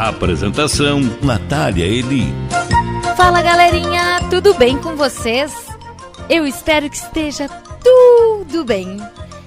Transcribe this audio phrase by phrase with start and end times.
[0.00, 2.32] Apresentação: Natália Eli.
[3.18, 5.52] Fala galerinha, tudo bem com vocês?
[6.26, 7.50] Eu espero que esteja
[7.84, 8.96] tudo bem.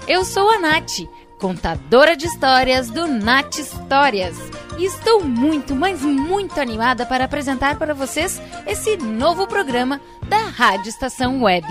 [0.07, 4.37] Eu sou a Nath, contadora de histórias do Nath Histórias.
[4.77, 10.89] E estou muito, mas muito animada para apresentar para vocês esse novo programa da Rádio
[10.89, 11.65] Estação Web,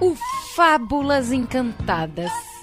[0.00, 0.14] o
[0.54, 2.53] Fábulas Encantadas.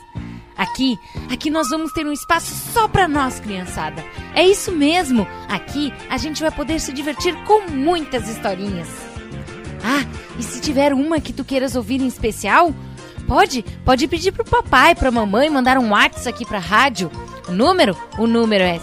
[0.61, 0.99] Aqui,
[1.31, 4.05] aqui nós vamos ter um espaço só para nós, criançada.
[4.35, 5.27] É isso mesmo.
[5.49, 8.87] Aqui a gente vai poder se divertir com muitas historinhas.
[9.83, 10.05] Ah,
[10.37, 12.75] e se tiver uma que tu queiras ouvir em especial,
[13.27, 17.09] pode, pode pedir pro papai, pra mamãe mandar um WhatsApp aqui pra rádio.
[17.49, 18.79] O número, o número é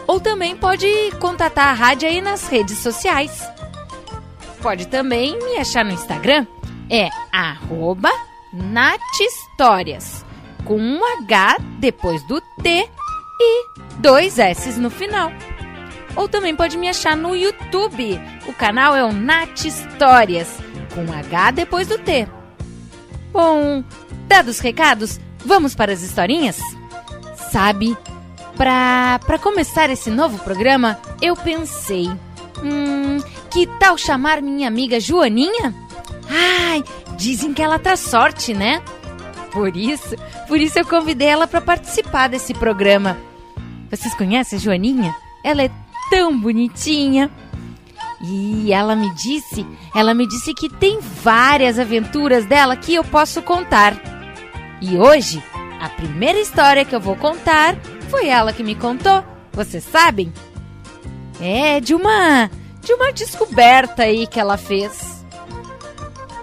[0.07, 0.87] Ou também pode
[1.19, 3.43] contatar a rádio aí nas redes sociais.
[4.63, 6.47] Pode também me achar no Instagram.
[6.91, 8.11] É arroba
[8.53, 10.25] Natistórias.
[10.65, 12.89] Com um H depois do T
[13.41, 13.65] e
[13.99, 15.33] dois S no final.
[16.17, 18.21] Ou também pode me achar no YouTube.
[18.47, 20.49] O canal é o Nat Histórias,
[20.95, 22.29] com H depois do T.
[23.33, 23.85] Bom,
[24.27, 26.59] dados os recados, vamos para as historinhas?
[27.51, 27.97] Sabe,
[28.57, 32.09] para começar esse novo programa, eu pensei,
[32.63, 33.19] hum,
[33.51, 35.75] que tal chamar minha amiga Joaninha?
[36.29, 36.85] Ai,
[37.17, 38.81] dizem que ela traz sorte, né?
[39.53, 40.15] Por isso,
[40.47, 43.19] por isso eu convidei ela para participar desse programa.
[43.91, 45.15] Vocês conhecem a Joaninha?
[45.45, 45.71] Ela é
[46.11, 47.31] tão bonitinha.
[48.23, 53.41] E ela me disse, ela me disse que tem várias aventuras dela que eu posso
[53.43, 53.97] contar.
[54.81, 55.43] E hoje,
[55.81, 57.77] a primeira história que eu vou contar
[58.09, 59.25] foi ela que me contou.
[59.53, 60.33] Vocês sabem?
[61.41, 62.51] É de uma
[62.91, 65.25] de uma descoberta aí que ela fez.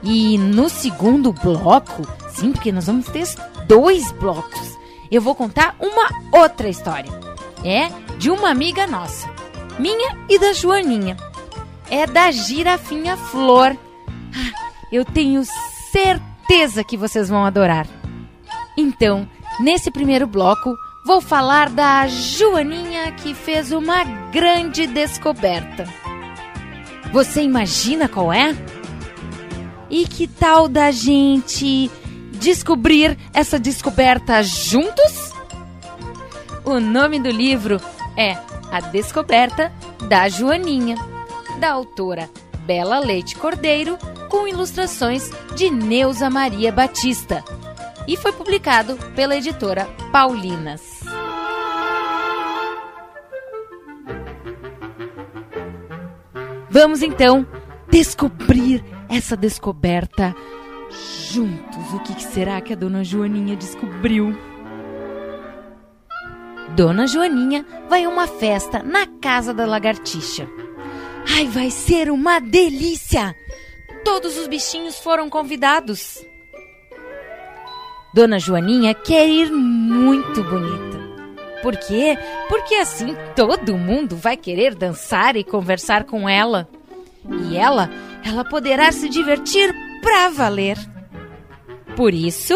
[0.01, 3.27] E no segundo bloco, sim, porque nós vamos ter
[3.67, 4.77] dois blocos,
[5.11, 7.11] eu vou contar uma outra história.
[7.65, 9.29] É de uma amiga nossa,
[9.77, 11.17] minha e da Joaninha.
[11.89, 13.75] É da girafinha Flor.
[14.33, 15.43] Ah, eu tenho
[15.91, 17.87] certeza que vocês vão adorar.
[18.77, 19.27] Então,
[19.59, 20.73] nesse primeiro bloco,
[21.05, 26.06] vou falar da Joaninha que fez uma grande descoberta.
[27.11, 28.55] Você imagina qual é?
[29.89, 31.89] E que tal da gente
[32.33, 35.33] descobrir essa descoberta juntos?
[36.65, 37.79] O nome do livro
[38.17, 38.33] é
[38.71, 39.71] A Descoberta
[40.09, 40.95] da Joaninha,
[41.59, 42.29] da autora
[42.65, 43.97] Bela Leite Cordeiro,
[44.29, 47.43] com ilustrações de Neuza Maria Batista,
[48.05, 50.96] e foi publicado pela editora Paulinas.
[56.79, 57.43] Vamos então
[57.89, 60.35] descobrir essa descoberta
[61.31, 61.91] juntos.
[61.91, 64.37] O que será que a dona Joaninha descobriu?
[66.75, 70.47] Dona Joaninha vai a uma festa na casa da lagartixa.
[71.35, 73.35] Ai, vai ser uma delícia!
[74.05, 76.23] Todos os bichinhos foram convidados.
[78.13, 80.86] Dona Joaninha quer ir muito bonita.
[81.67, 82.17] Por quê?
[82.47, 86.65] Porque assim todo mundo vai querer dançar e conversar com ela.
[87.43, 87.89] E ela,
[88.23, 90.77] ela poderá se divertir pra valer.
[91.93, 92.55] Por isso,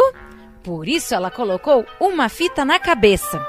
[0.63, 3.45] por isso ela colocou uma fita na cabeça,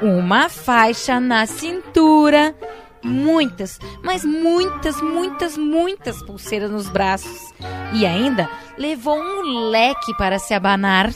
[0.00, 2.56] uma faixa na cintura,
[3.04, 7.52] muitas, mas muitas, muitas, muitas pulseiras nos braços
[7.92, 8.48] e ainda
[8.78, 11.10] levou um leque para se abanar.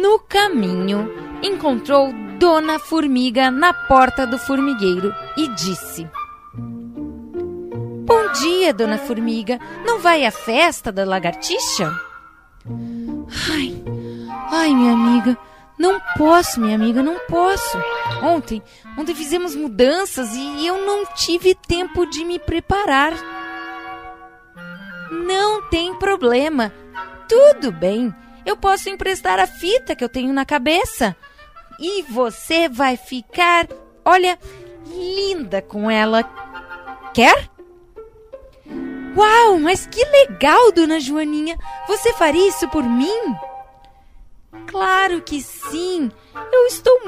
[0.00, 1.10] No caminho,
[1.42, 6.08] encontrou Dona Formiga na porta do formigueiro e disse:
[8.04, 9.58] Bom dia, Dona Formiga.
[9.84, 11.92] Não vai à festa da lagartixa?
[13.50, 13.82] Ai,
[14.52, 15.36] ai, minha amiga.
[15.76, 17.76] Não posso, minha amiga, não posso.
[18.22, 18.62] Ontem,
[18.96, 23.14] ontem fizemos mudanças e eu não tive tempo de me preparar.
[25.10, 26.72] Não tem problema.
[27.28, 28.14] Tudo bem
[28.48, 31.14] eu posso emprestar a fita que eu tenho na cabeça.
[31.78, 33.68] E você vai ficar,
[34.04, 34.38] olha,
[34.86, 36.24] linda com ela.
[37.12, 37.50] Quer?
[39.14, 41.58] Uau, mas que legal, dona Joaninha!
[41.86, 43.36] Você faria isso por mim?
[44.66, 46.10] Claro que sim.
[46.50, 46.98] Eu estou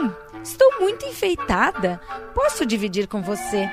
[0.43, 2.01] estou muito enfeitada.
[2.35, 3.67] Posso dividir com você?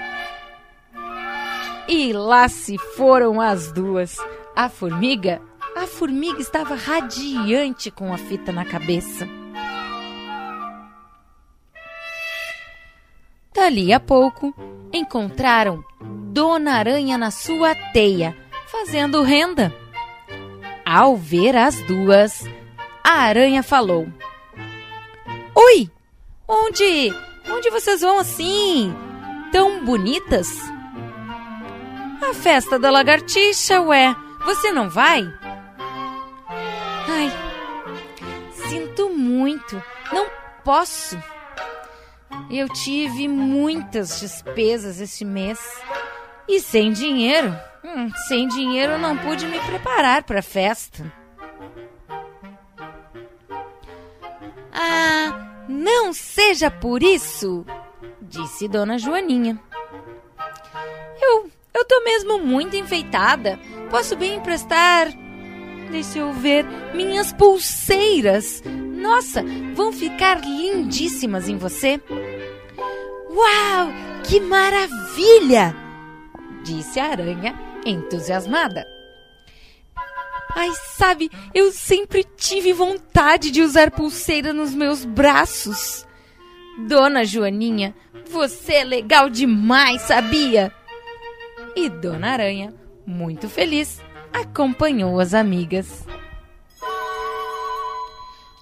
[1.88, 4.18] E lá se foram as duas.
[4.56, 5.42] A formiga,
[5.88, 9.26] a formiga estava radiante com a fita na cabeça.
[13.56, 14.54] Dali a pouco,
[14.94, 18.36] encontraram Dona Aranha na sua teia,
[18.68, 19.74] fazendo renda.
[20.86, 22.44] Ao ver as duas,
[23.02, 24.08] a aranha falou:
[25.56, 25.90] Oi!
[26.46, 27.14] Onde?
[27.50, 28.94] Onde vocês vão assim?
[29.54, 30.50] Tão bonitas?
[32.22, 34.14] A festa da lagartixa, ué.
[34.46, 35.28] Você não vai?
[38.70, 39.82] Sinto muito.
[40.12, 40.28] Não
[40.64, 41.18] posso.
[42.50, 45.60] Eu tive muitas despesas esse mês.
[46.48, 47.54] E sem dinheiro,
[47.84, 51.12] hum, sem dinheiro não pude me preparar para a festa.
[54.72, 57.66] Ah, não seja por isso,
[58.22, 59.60] disse Dona Joaninha.
[61.20, 63.60] Eu, eu tô mesmo muito enfeitada.
[63.90, 65.10] Posso bem emprestar.
[65.92, 66.66] Deixa eu ver.
[66.94, 68.62] Minhas pulseiras.
[68.66, 69.44] Nossa,
[69.74, 72.02] vão ficar lindíssimas em você.
[73.30, 73.90] Uau,
[74.24, 75.76] que maravilha!
[76.64, 78.86] Disse a aranha, entusiasmada.
[80.56, 86.06] Ai, sabe, eu sempre tive vontade de usar pulseira nos meus braços.
[86.88, 87.96] Dona Joaninha,
[88.30, 90.74] você é legal demais, sabia?
[91.76, 92.74] E Dona Aranha,
[93.06, 94.02] muito feliz,
[94.42, 96.06] acompanhou as amigas.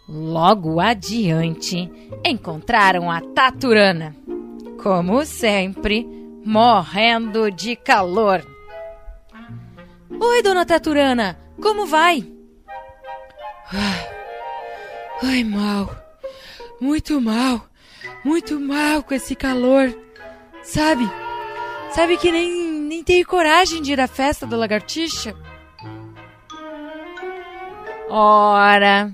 [0.08, 1.92] Logo adiante,
[2.24, 4.16] encontraram a Taturana,
[4.82, 6.06] como sempre,
[6.46, 8.46] morrendo de calor.
[10.20, 12.24] Oi, dona Taturana, como vai?
[13.74, 14.10] Ai,
[15.24, 15.90] ai, mal.
[16.80, 17.68] Muito mal.
[18.24, 19.94] Muito mal com esse calor.
[20.62, 21.10] Sabe?
[21.92, 25.36] Sabe que nem, nem tenho coragem de ir à festa da lagartixa?
[28.10, 29.12] Ora,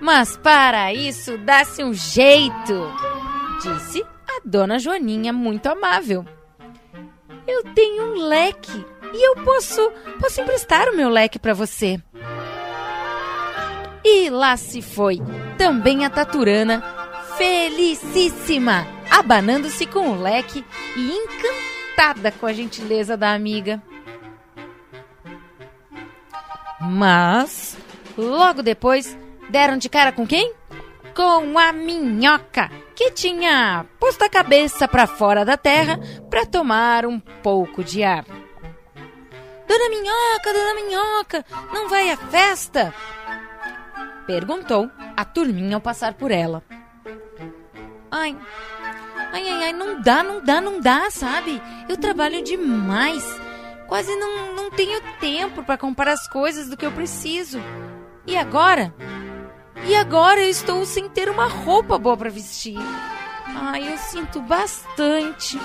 [0.00, 2.92] mas para isso dá-se um jeito,
[3.62, 6.24] disse a dona Joaninha, muito amável.
[7.46, 12.00] Eu tenho um leque e eu posso, posso emprestar o meu leque para você.
[14.04, 15.20] E lá se foi,
[15.56, 16.82] também a Taturana,
[17.36, 20.64] felicíssima, abanando-se com o leque
[20.96, 23.80] e encantada com a gentileza da amiga.
[26.80, 27.71] Mas,
[28.16, 29.16] logo depois,
[29.50, 30.54] deram de cara com quem?
[31.14, 35.98] Com a minhoca, que tinha posto a cabeça para fora da terra
[36.30, 38.24] para tomar um pouco de ar.
[39.66, 42.94] Dona Minhoca, Dona Minhoca, não vai à festa?
[44.26, 46.62] Perguntou a turminha ao passar por ela.
[48.10, 48.36] Ai,
[49.32, 51.60] ai, ai, ai, não dá, não dá, não dá, sabe?
[51.88, 53.24] Eu trabalho demais.
[53.88, 57.58] Quase não, não tenho tempo para comprar as coisas do que eu preciso.
[58.26, 58.94] E agora?
[59.84, 62.78] E agora eu estou sem ter uma roupa boa para vestir.
[63.46, 65.58] Ai, eu sinto bastante.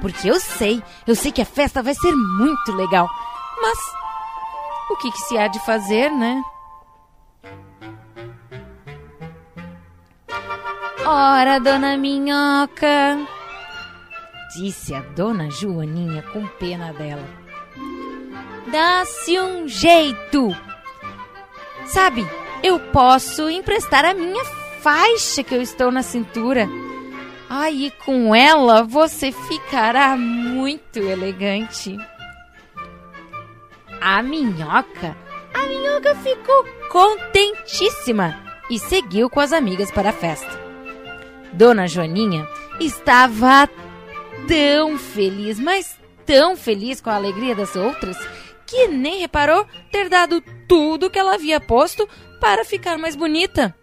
[0.00, 3.08] Porque eu sei, eu sei que a festa vai ser muito legal.
[3.60, 3.78] Mas
[4.90, 6.42] o que, que se há de fazer, né?
[11.04, 13.18] Ora, dona Minhoca,
[14.56, 17.26] disse a dona Joaninha com pena dela.
[18.70, 20.54] Dá-se um jeito.
[21.88, 22.26] Sabe,
[22.62, 24.44] eu posso emprestar a minha
[24.80, 26.68] faixa que eu estou na cintura.
[27.48, 31.96] Aí com ela você ficará muito elegante.
[34.00, 35.16] A minhoca,
[35.54, 38.38] a minhoca ficou contentíssima
[38.70, 40.60] e seguiu com as amigas para a festa.
[41.54, 42.46] Dona Joaninha
[42.78, 43.68] estava
[44.46, 48.16] tão feliz, mas tão feliz com a alegria das outras,
[48.66, 52.08] que nem reparou ter dado tudo que ela havia posto
[52.40, 53.74] para ficar mais bonita.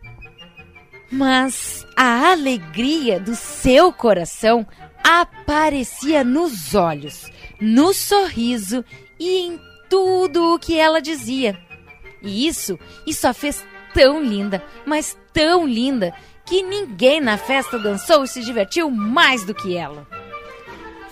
[1.12, 4.66] Mas a alegria do seu coração
[5.04, 8.84] aparecia nos olhos, no sorriso
[9.20, 11.58] e em tudo o que ela dizia.
[12.22, 16.14] E isso, isso a fez tão linda, mas tão linda,
[16.46, 20.08] que ninguém na festa dançou e se divertiu mais do que ela.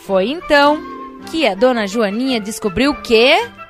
[0.05, 0.81] Foi então
[1.31, 3.62] que a dona Joaninha descobriu que.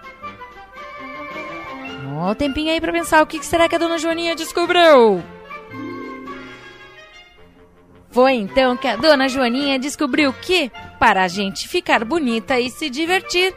[2.23, 5.21] Ó, um tempinho aí para pensar o que será que a dona Joaninha descobriu.
[8.09, 12.89] Foi então que a dona Joaninha descobriu que, para a gente ficar bonita e se
[12.89, 13.53] divertir,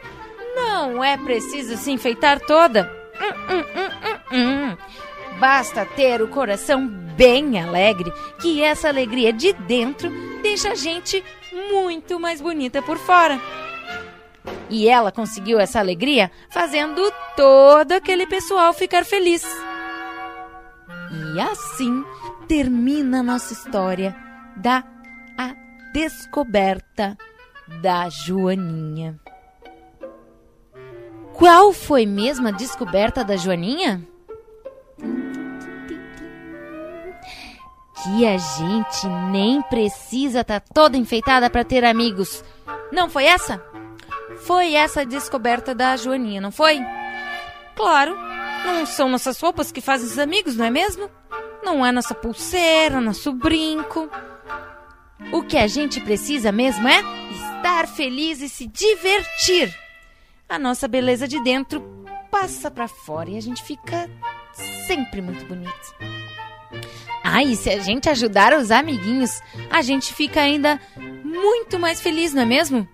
[0.53, 2.91] não é preciso se enfeitar toda.
[3.21, 3.63] Hum,
[4.33, 4.77] hum, hum,
[5.39, 10.11] basta ter o coração bem alegre, que essa alegria de dentro
[10.43, 11.23] deixa a gente
[11.71, 13.39] muito mais bonita por fora.
[14.69, 17.01] E ela conseguiu essa alegria fazendo
[17.35, 19.45] todo aquele pessoal ficar feliz.
[21.33, 22.03] E assim
[22.47, 24.15] termina a nossa história
[24.55, 24.83] da
[25.37, 25.55] a
[25.93, 27.17] descoberta
[27.81, 29.19] da Joaninha.
[31.33, 34.01] Qual foi mesmo a descoberta da Joaninha?
[38.03, 42.43] Que a gente nem precisa estar tá toda enfeitada para ter amigos.
[42.91, 43.61] Não foi essa?
[44.45, 46.79] Foi essa a descoberta da Joaninha, não foi?
[47.75, 48.15] Claro,
[48.65, 51.09] não são nossas roupas que fazem os amigos, não é mesmo?
[51.63, 54.09] Não é nossa pulseira, nosso brinco.
[55.31, 57.01] O que a gente precisa mesmo é
[57.31, 59.73] estar feliz e se divertir.
[60.47, 61.81] A nossa beleza de dentro
[62.31, 64.09] passa para fora e a gente fica
[64.87, 65.95] sempre muito bonito.
[67.23, 70.79] Ah, e se a gente ajudar os amiguinhos, a gente fica ainda
[71.23, 72.87] muito mais feliz, não é mesmo?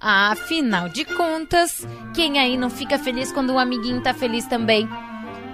[0.00, 4.88] Afinal de contas, quem aí não fica feliz quando o amiguinho tá feliz também?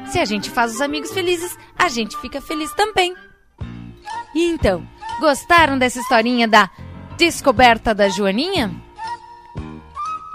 [0.06, 3.14] Se a gente faz os amigos felizes, a gente fica feliz também.
[4.34, 4.86] E então,
[5.20, 6.68] gostaram dessa historinha da
[7.16, 8.74] descoberta da Joaninha?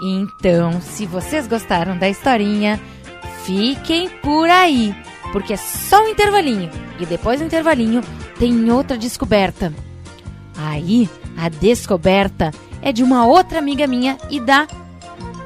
[0.00, 2.80] Então, se vocês gostaram da historinha,
[3.44, 4.94] fiquem por aí,
[5.32, 8.00] porque é só um intervalinho e depois do intervalinho
[8.38, 9.72] tem outra descoberta.
[10.56, 14.66] Aí, a descoberta é de uma outra amiga minha e da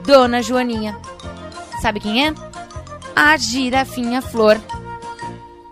[0.06, 0.96] Dona Joaninha.
[1.80, 2.34] Sabe quem é?
[3.14, 4.60] A girafinha flor.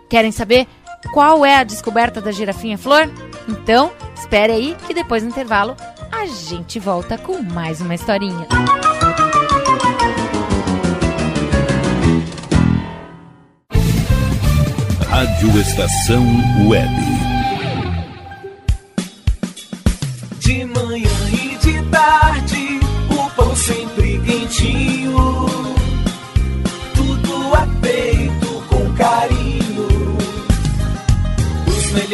[0.09, 0.67] Querem saber
[1.12, 3.11] qual é a descoberta da girafinha flor?
[3.49, 5.76] Então, espere aí que depois do intervalo
[6.11, 8.47] a gente volta com mais uma historinha.
[15.09, 16.25] Rádio Estação
[16.69, 17.20] Web.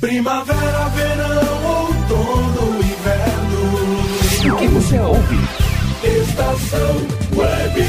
[0.00, 4.54] Primavera, verão, outono, inverno.
[4.54, 5.36] O que você ouve?
[6.04, 6.96] Estação
[7.34, 7.80] Web.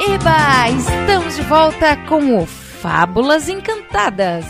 [0.00, 4.46] Eba, estamos de volta com o Fábulas Encantadas.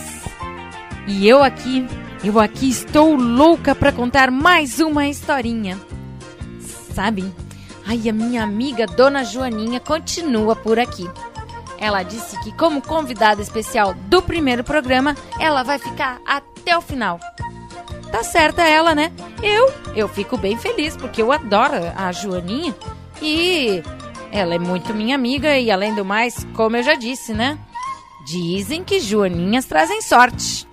[1.09, 1.85] E eu aqui,
[2.23, 5.77] eu aqui estou louca para contar mais uma historinha.
[6.95, 7.35] Sabe?
[7.87, 11.11] Ai, a minha amiga Dona Joaninha continua por aqui.
[11.77, 17.19] Ela disse que como convidada especial do primeiro programa, ela vai ficar até o final.
[18.11, 19.13] Tá certa ela, né?
[19.43, 22.75] Eu, eu fico bem feliz porque eu adoro a Joaninha
[23.21, 23.83] e
[24.31, 27.59] ela é muito minha amiga e além do mais, como eu já disse, né?
[28.25, 30.67] Dizem que Joaninhas trazem sorte.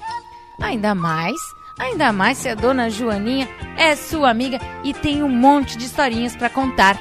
[0.62, 1.40] Ainda mais,
[1.82, 3.48] ainda mais se a dona Joaninha
[3.78, 6.98] é sua amiga e tem um monte de historinhas para contar.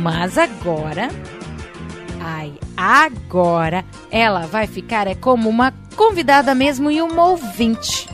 [0.00, 1.08] Mas agora,
[2.20, 8.08] ai, agora ela vai ficar é como uma convidada mesmo e uma ouvinte.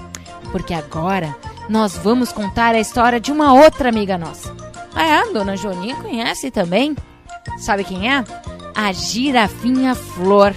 [0.51, 1.37] Porque agora
[1.69, 4.57] nós vamos contar a história de uma outra amiga nossa.
[4.95, 5.19] Ah, é?
[5.21, 6.97] a dona Joaninha conhece também?
[7.59, 8.25] Sabe quem é?
[8.75, 10.55] A girafinha Flor.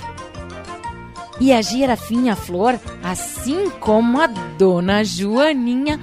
[1.42, 6.00] E a girafinha Flor, assim como a dona Joaninha,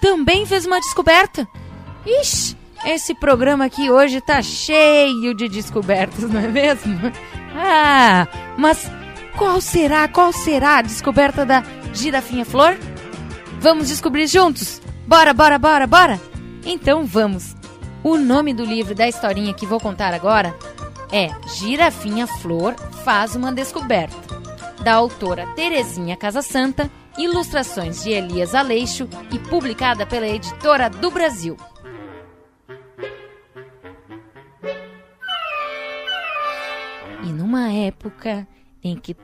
[0.00, 1.46] também fez uma descoberta.
[2.04, 6.98] Ixi, esse programa aqui hoje tá cheio de descobertas, não é mesmo?
[7.54, 8.26] Ah,
[8.58, 8.90] mas
[9.38, 11.62] qual será, qual será a descoberta da
[11.94, 12.76] girafinha Flor?
[13.60, 14.82] Vamos descobrir juntos?
[15.06, 16.20] Bora, bora, bora, bora?
[16.66, 17.54] Então vamos.
[18.02, 20.52] O nome do livro da historinha que vou contar agora
[21.12, 24.39] é Girafinha Flor faz uma descoberta,
[24.82, 31.56] da autora Terezinha Casa Santa, ilustrações de Elias Aleixo e publicada pela Editora do Brasil.
[37.22, 38.48] E numa época
[38.82, 39.14] em que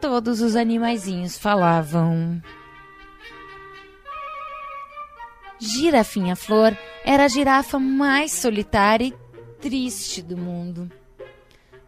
[0.00, 2.40] todos os animaizinhos falavam.
[5.58, 9.12] Girafinha Flor era a girafa mais solitária e
[9.60, 10.90] triste do mundo.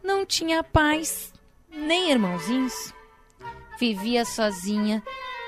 [0.03, 1.33] Não tinha pais,
[1.71, 2.93] nem irmãozinhos.
[3.83, 5.03] Vivia sozinha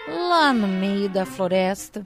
[0.09, 2.05] lá no meio da floresta.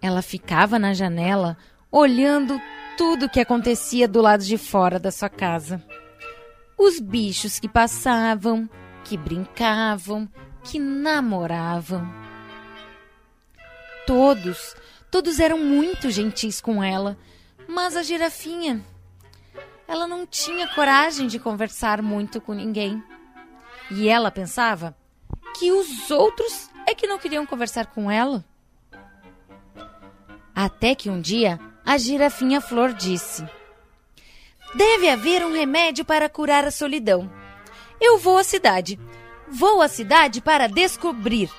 [0.00, 1.58] Ela ficava na janela
[1.90, 2.62] olhando
[2.96, 5.84] tudo o que acontecia do lado de fora da sua casa.
[6.78, 8.70] Os bichos que passavam,
[9.02, 10.28] que brincavam,
[10.62, 12.08] que namoravam.
[14.06, 14.76] Todos,
[15.10, 17.18] todos eram muito gentis com ela,
[17.66, 18.80] mas a girafinha,
[19.88, 23.02] ela não tinha coragem de conversar muito com ninguém.
[23.90, 24.96] E ela pensava
[25.58, 28.44] que os outros é que não queriam conversar com ela.
[30.54, 33.46] Até que um dia a girafinha Flor disse:
[34.74, 37.30] Deve haver um remédio para curar a solidão.
[38.00, 38.98] Eu vou à cidade.
[39.48, 41.50] Vou à cidade para descobrir.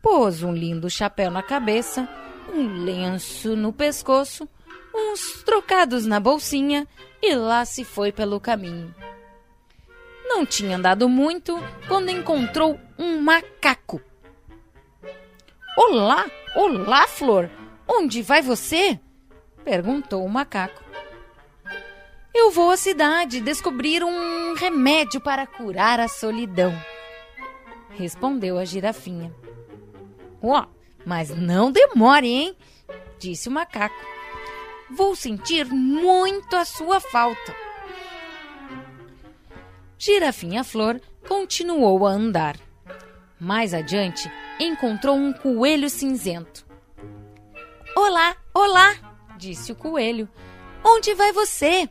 [0.00, 2.08] Pôs um lindo chapéu na cabeça,
[2.52, 4.48] um lenço no pescoço,
[4.94, 6.86] uns trocados na bolsinha
[7.22, 8.94] e lá se foi pelo caminho.
[10.34, 14.02] Não tinha andado muito quando encontrou um macaco.
[15.76, 17.48] Olá, olá, Flor!
[17.86, 18.98] Onde vai você?
[19.64, 20.82] perguntou o macaco.
[22.34, 26.74] Eu vou à cidade descobrir um remédio para curar a solidão,
[27.90, 29.32] respondeu a girafinha.
[30.42, 30.66] Ó,
[31.06, 32.56] mas não demore, hein?
[33.20, 34.04] disse o macaco.
[34.90, 37.54] Vou sentir muito a sua falta.
[39.98, 42.56] Girafinha Flor continuou a andar.
[43.38, 46.64] Mais adiante, encontrou um coelho cinzento.
[47.96, 48.94] Olá, olá!
[49.38, 50.28] disse o coelho.
[50.84, 51.88] Onde vai você?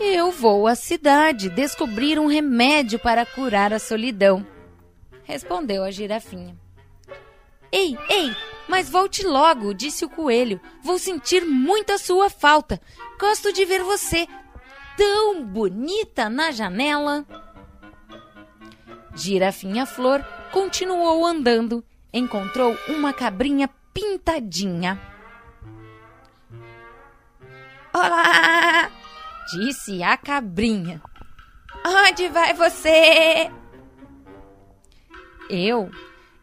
[0.00, 4.46] Eu vou à cidade descobrir um remédio para curar a solidão,
[5.22, 6.56] respondeu a girafinha.
[7.70, 8.34] Ei, ei,
[8.68, 10.60] mas volte logo, disse o coelho.
[10.82, 12.80] Vou sentir muita sua falta.
[13.18, 14.26] Gosto de ver você
[14.96, 17.26] tão bonita na janela.
[19.14, 21.84] Girafinha Flor continuou andando.
[22.12, 25.00] Encontrou uma cabrinha pintadinha.
[27.94, 28.90] Olá!
[29.50, 31.02] disse a cabrinha.
[31.84, 33.50] Onde vai você?
[35.50, 35.90] Eu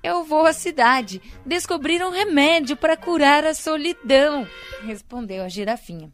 [0.02, 4.48] eu vou à cidade descobrir um remédio para curar a solidão,
[4.84, 6.12] respondeu a girafinha.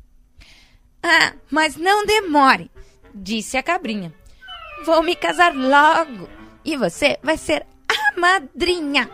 [1.07, 2.71] Ah, mas não demore,
[3.13, 4.11] disse a cabrinha.
[4.87, 6.27] Vou me casar logo
[6.65, 9.07] e você vai ser a madrinha.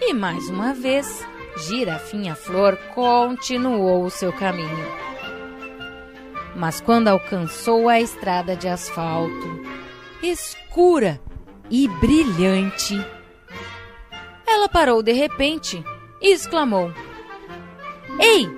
[0.00, 1.26] E mais uma vez,
[1.56, 5.02] Girafinha Flor continuou o seu caminho.
[6.54, 9.66] Mas quando alcançou a estrada de asfalto,
[10.22, 11.20] escura
[11.68, 13.04] e brilhante,
[14.46, 15.82] ela parou de repente
[16.20, 16.92] e exclamou:
[18.22, 18.48] Ei,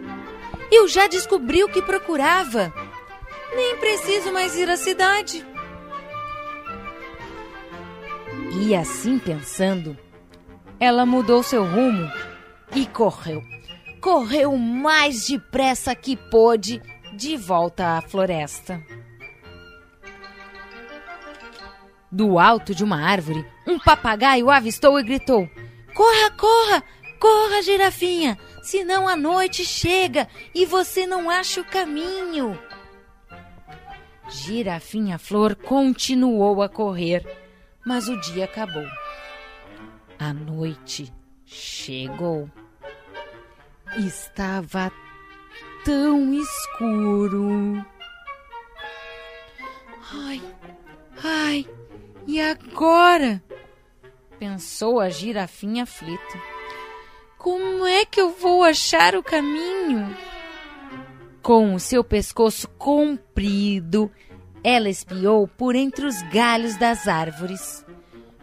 [0.71, 2.71] eu já descobri o que procurava.
[3.57, 5.43] Nem preciso mais ir à cidade.
[8.61, 9.97] E assim pensando,
[10.79, 12.11] ela mudou seu rumo
[12.77, 13.43] e correu.
[14.03, 16.83] Correu o mais depressa que pôde
[17.17, 18.83] de volta à floresta.
[22.13, 25.49] Do alto de uma árvore, um papagaio avistou e gritou:
[25.95, 26.83] Corra, corra,
[27.19, 32.59] corra, girafinha, senão a noite chega e você não acha o caminho.
[34.29, 37.23] Girafinha Flor continuou a correr,
[37.85, 38.87] mas o dia acabou.
[40.19, 41.13] A noite
[41.45, 42.51] chegou.
[43.99, 44.91] Estava
[45.85, 47.85] tão escuro.
[50.11, 50.43] Ai,
[51.23, 51.67] ai,
[52.27, 53.43] e agora?
[54.39, 56.54] Pensou a girafinha aflita.
[57.45, 60.17] Como é que eu vou achar o caminho?
[61.43, 64.11] Com o seu pescoço comprido,
[64.63, 67.85] ela espiou por entre os galhos das árvores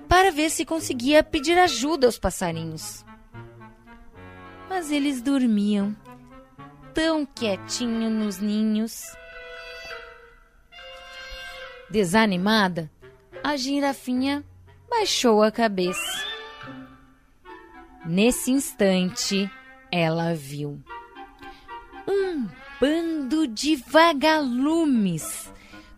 [0.08, 3.04] para ver se conseguia pedir ajuda aos passarinhos.
[4.70, 5.98] Mas eles dormiam
[6.94, 9.02] tão quietinho nos ninhos.
[11.90, 12.88] Desanimada,
[13.44, 14.46] a girafinha
[14.88, 16.31] baixou a cabeça.
[18.06, 19.50] Nesse instante,
[19.92, 20.82] ela viu
[22.08, 22.48] um
[22.80, 25.52] bando de vagalumes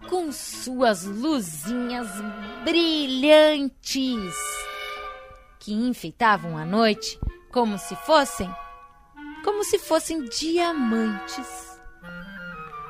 [0.10, 2.10] com suas luzinhas
[2.64, 4.36] brilhantes
[5.60, 7.18] que enfeitavam a noite
[7.52, 8.54] como se fossem
[9.44, 11.80] como se fossem diamantes.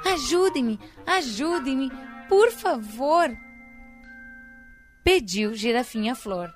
[0.05, 1.91] Ajudem-me, ajudem-me,
[2.29, 3.29] por favor,
[5.03, 6.53] pediu Girafinha Flor.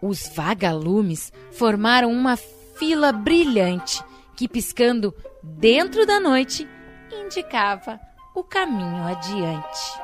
[0.00, 4.02] Os vagalumes formaram uma fila brilhante
[4.36, 6.68] que, piscando dentro da noite,
[7.12, 7.98] indicava
[8.34, 10.00] o caminho adiante.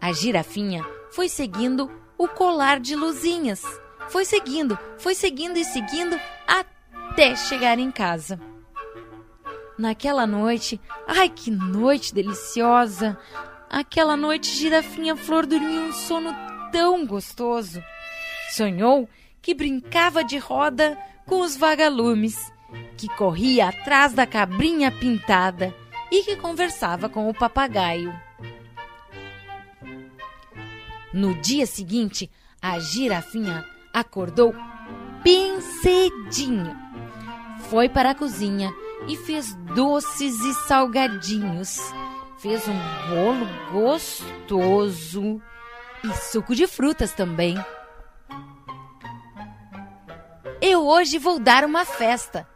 [0.00, 3.62] A girafinha foi seguindo o colar de luzinhas.
[4.08, 8.40] Foi seguindo, foi seguindo e seguindo até chegar em casa.
[9.76, 13.18] Naquela noite, ai que noite deliciosa!
[13.68, 16.32] Aquela noite, Girafinha Flor dormiu um sono
[16.70, 17.82] tão gostoso.
[18.54, 19.08] Sonhou
[19.42, 22.52] que brincava de roda com os vagalumes,
[22.96, 25.74] que corria atrás da cabrinha pintada
[26.08, 28.14] e que conversava com o papagaio.
[31.12, 32.30] No dia seguinte,
[32.62, 34.54] a girafinha acordou
[35.24, 36.76] bem cedinho.
[37.68, 38.72] Foi para a cozinha
[39.08, 41.76] e fez doces e salgadinhos.
[42.38, 45.42] Fez um bolo gostoso
[46.04, 47.56] e suco de frutas também.
[50.86, 52.48] Hoje vou dar uma festa,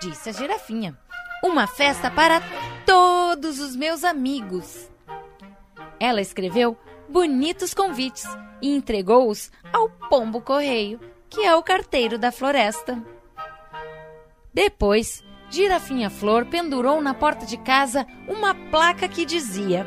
[0.00, 0.98] disse a girafinha.
[1.42, 2.40] Uma festa para
[2.86, 4.90] todos os meus amigos.
[6.00, 6.76] Ela escreveu
[7.08, 8.26] bonitos convites
[8.62, 13.02] e entregou-os ao pombo correio, que é o carteiro da floresta.
[14.52, 19.86] Depois, Girafinha Flor pendurou na porta de casa uma placa que dizia: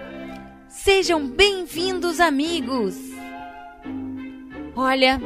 [0.69, 2.95] Sejam bem-vindos, amigos!
[4.75, 5.19] Olha,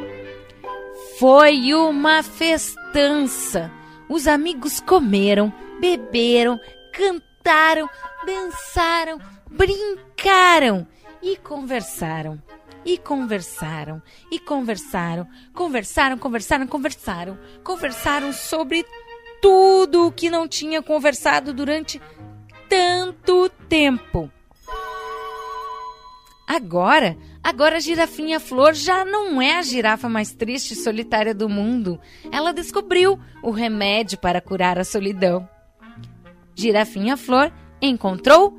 [1.22, 3.72] foi uma festança.
[4.10, 6.60] Os amigos comeram, beberam,
[6.92, 7.88] cantaram,
[8.26, 10.88] dançaram, brincaram
[11.22, 12.42] e conversaram.
[12.84, 18.84] E conversaram, e conversaram, conversaram, conversaram, conversaram, conversaram sobre
[19.40, 22.02] tudo o que não tinha conversado durante
[22.68, 24.28] tanto tempo.
[26.48, 31.50] Agora, agora a girafinha Flor já não é a girafa mais triste e solitária do
[31.50, 32.00] mundo.
[32.32, 35.48] Ela descobriu o remédio para curar a solidão.
[36.56, 37.52] Girafinha Flor
[37.82, 38.58] encontrou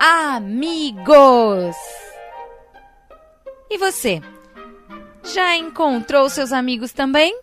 [0.00, 1.76] amigos.
[3.70, 4.22] E você?
[5.34, 7.38] Já encontrou seus amigos também?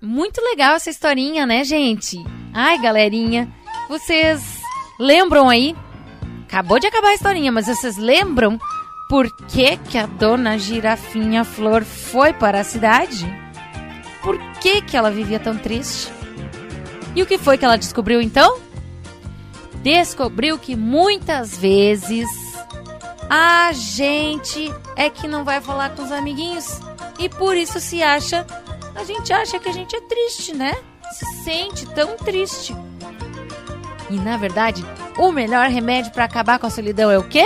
[0.00, 2.16] Muito legal essa historinha, né, gente?
[2.54, 3.52] Ai, galerinha,
[3.88, 4.42] vocês
[4.98, 5.76] lembram aí?
[6.50, 8.58] Acabou de acabar a historinha, mas vocês lembram
[9.08, 13.24] por que, que a dona Girafinha Flor foi para a cidade?
[14.20, 16.12] Por que, que ela vivia tão triste?
[17.14, 18.58] E o que foi que ela descobriu então?
[19.80, 22.28] Descobriu que muitas vezes
[23.28, 26.80] a gente é que não vai falar com os amiguinhos
[27.20, 28.44] e por isso se acha,
[28.96, 30.74] a gente acha que a gente é triste, né?
[31.12, 32.74] Se sente tão triste.
[34.10, 34.84] E na verdade,
[35.18, 37.44] o melhor remédio para acabar com a solidão é o quê?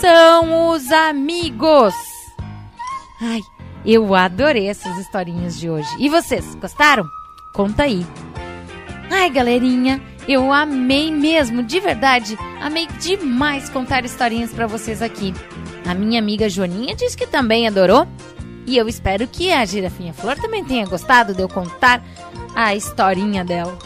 [0.00, 1.94] São os amigos.
[3.20, 3.40] Ai,
[3.84, 5.88] eu adorei essas historinhas de hoje.
[5.98, 7.04] E vocês, gostaram?
[7.54, 8.06] Conta aí.
[9.10, 12.38] Ai, galerinha, eu amei mesmo, de verdade.
[12.60, 15.34] Amei demais contar historinhas para vocês aqui.
[15.86, 18.06] A minha amiga Joaninha disse que também adorou.
[18.66, 22.02] E eu espero que a Girafinha Flor também tenha gostado de eu contar
[22.54, 23.76] a historinha dela.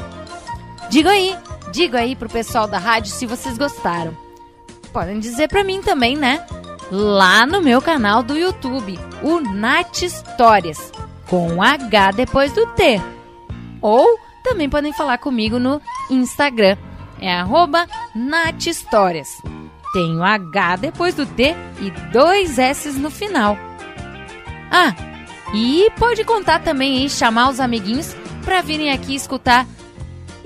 [0.90, 1.35] Diga aí,
[1.76, 4.16] diga aí pro pessoal da rádio se vocês gostaram.
[4.94, 6.44] Podem dizer para mim também, né?
[6.90, 10.90] Lá no meu canal do YouTube, o Nat Histórias,
[11.28, 12.98] com H depois do T.
[13.82, 14.06] Ou
[14.42, 16.78] também podem falar comigo no Instagram.
[17.20, 19.28] É arroba Nath Histórias.
[20.22, 23.56] H depois do T e dois S no final.
[24.70, 24.94] Ah,
[25.54, 29.66] e pode contar também e chamar os amiguinhos para virem aqui escutar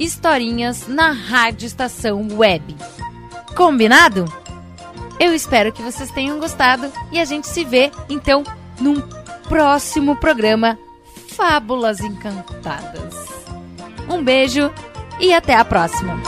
[0.00, 2.74] historinhas na Rádio Estação Web.
[3.54, 4.24] Combinado?
[5.20, 8.42] Eu espero que vocês tenham gostado e a gente se vê então
[8.80, 8.98] num
[9.46, 10.78] próximo programa
[11.28, 13.14] Fábulas Encantadas.
[14.08, 14.72] Um beijo
[15.20, 16.18] e até a próxima!